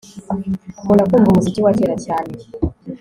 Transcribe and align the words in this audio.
Nkunda 0.81 1.03
kumva 1.09 1.27
umuziki 1.31 1.59
wa 1.65 1.71
kera 1.77 1.95
cyane 2.05 2.33